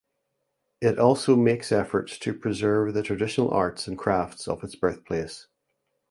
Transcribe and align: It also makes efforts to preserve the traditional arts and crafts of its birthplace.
It 0.81 0.97
also 0.97 1.35
makes 1.35 1.71
efforts 1.71 2.17
to 2.17 2.33
preserve 2.33 2.95
the 2.95 3.03
traditional 3.03 3.51
arts 3.51 3.87
and 3.87 3.99
crafts 3.99 4.47
of 4.47 4.63
its 4.63 4.73
birthplace. 4.75 5.45